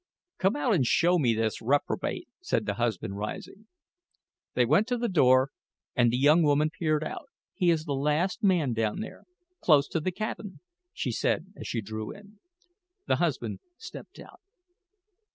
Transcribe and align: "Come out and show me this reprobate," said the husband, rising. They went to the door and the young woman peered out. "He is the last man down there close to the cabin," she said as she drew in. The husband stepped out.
"Come 0.39 0.55
out 0.55 0.73
and 0.73 0.83
show 0.83 1.19
me 1.19 1.35
this 1.35 1.61
reprobate," 1.61 2.27
said 2.41 2.65
the 2.65 2.73
husband, 2.73 3.17
rising. 3.17 3.67
They 4.55 4.65
went 4.65 4.87
to 4.87 4.97
the 4.97 5.07
door 5.07 5.51
and 5.95 6.09
the 6.09 6.17
young 6.17 6.41
woman 6.41 6.71
peered 6.71 7.03
out. 7.03 7.29
"He 7.53 7.69
is 7.69 7.85
the 7.85 7.93
last 7.93 8.41
man 8.41 8.73
down 8.73 9.01
there 9.01 9.25
close 9.59 9.87
to 9.89 9.99
the 9.99 10.11
cabin," 10.11 10.59
she 10.91 11.11
said 11.11 11.53
as 11.55 11.67
she 11.67 11.81
drew 11.81 12.09
in. 12.11 12.39
The 13.05 13.17
husband 13.17 13.59
stepped 13.77 14.17
out. 14.17 14.39